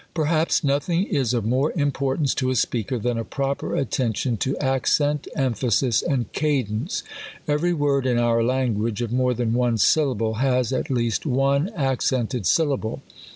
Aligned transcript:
Perhaps 0.15 0.63
nothing 0.63 1.03
is 1.05 1.31
of 1.31 1.45
more 1.45 1.71
importance 1.73 2.33
to 2.33 2.49
a 2.49 2.55
speaker, 2.55 2.97
than 2.97 3.19
a 3.19 3.23
proper 3.23 3.75
attention 3.75 4.35
to 4.37 4.57
accent, 4.57 5.27
emphasis, 5.35 6.01
and 6.01 6.25
ca 6.33 6.63
dence. 6.63 7.03
Every 7.47 7.71
word 7.71 8.07
in 8.07 8.17
our 8.17 8.43
language, 8.43 9.03
of 9.03 9.13
more 9.13 9.35
than 9.35 9.53
one 9.53 9.77
syllable, 9.77 10.39
has, 10.41 10.73
at 10.73 10.89
least, 10.89 11.27
one 11.27 11.69
accented 11.75 12.47
syllable. 12.47 13.03